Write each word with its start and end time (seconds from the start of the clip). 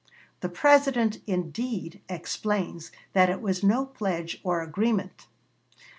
The 0.39 0.49
President, 0.49 1.19
indeed, 1.27 2.01
explains 2.09 2.91
that 3.13 3.29
it 3.29 3.39
was 3.39 3.63
no 3.63 3.85
pledge 3.85 4.41
or 4.43 4.63
agreement. 4.63 5.27